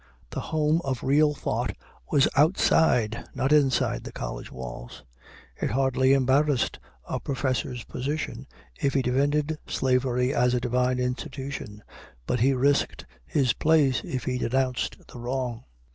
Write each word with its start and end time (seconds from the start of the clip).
The 0.31 0.39
home 0.39 0.81
of 0.83 1.03
real 1.03 1.35
thought 1.35 1.77
was 2.09 2.27
outside, 2.35 3.23
not 3.35 3.51
inside, 3.53 4.03
the 4.03 4.11
college 4.11 4.51
walls. 4.51 5.03
It 5.61 5.69
hardly 5.69 6.13
embarrassed 6.13 6.79
a 7.05 7.19
professor's 7.19 7.83
position 7.83 8.47
if 8.81 8.95
he 8.95 9.03
defended 9.03 9.59
slavery 9.67 10.33
as 10.33 10.55
a 10.55 10.59
divine 10.59 10.97
institution; 10.97 11.83
but 12.25 12.39
he 12.39 12.53
risked 12.55 13.05
his 13.27 13.53
place 13.53 14.01
if 14.03 14.23
he 14.23 14.39
denounced 14.39 14.97
the 15.07 15.19
wrong. 15.19 15.65